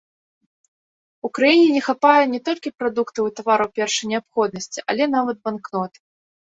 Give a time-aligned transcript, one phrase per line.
[1.29, 5.93] У краіне не хапае не толькі прадуктаў і тавараў першай неабходнасці, але нават банкнот.